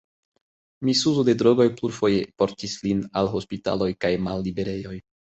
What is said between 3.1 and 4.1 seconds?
al hospitaloj